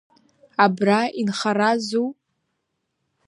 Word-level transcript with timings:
Абра 0.63 1.01
инхаразу? 1.21 2.05